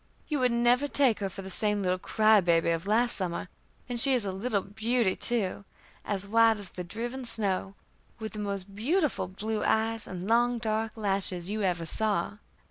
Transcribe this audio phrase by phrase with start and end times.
[0.27, 3.49] You would never take her for the same little cry baby of last summer,
[3.87, 5.63] and she is a little beauty too
[6.03, 7.75] as white as the driven snow,
[8.17, 12.39] with the most beautiful blue eyes, and long, dark lashes you ever saw.